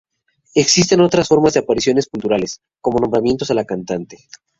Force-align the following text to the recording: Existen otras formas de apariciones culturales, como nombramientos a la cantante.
Existen 0.55 0.99
otras 1.01 1.27
formas 1.27 1.53
de 1.53 1.59
apariciones 1.59 2.07
culturales, 2.07 2.59
como 2.81 2.97
nombramientos 2.97 3.51
a 3.51 3.53
la 3.53 3.65
cantante. 3.65 4.17